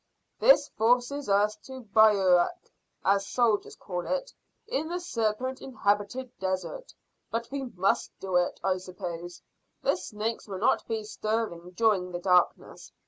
"This 0.39 0.67
forces 0.69 1.29
us 1.29 1.55
to 1.57 1.81
bivouac, 1.81 2.71
as 3.05 3.23
the 3.23 3.29
soldiers 3.29 3.75
call 3.75 4.07
it, 4.07 4.33
in 4.65 4.87
the 4.87 4.99
serpent 4.99 5.61
inhabited 5.61 6.31
desert. 6.39 6.91
But 7.29 7.51
we 7.51 7.61
must 7.75 8.11
do 8.19 8.35
it, 8.37 8.59
I 8.63 8.77
suppose. 8.77 9.43
The 9.83 9.95
snakes 9.95 10.47
will 10.47 10.57
not 10.57 10.87
be 10.87 11.03
stirring 11.03 11.69
during 11.75 12.11
the 12.11 12.19
darkness. 12.19 12.91